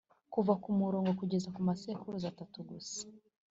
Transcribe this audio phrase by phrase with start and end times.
[0.33, 3.01] kuva kumurongo kugeza kumasekuruza atatu gusa